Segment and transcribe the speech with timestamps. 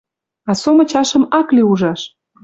[0.53, 2.01] А со мычашым ак ли ужаш.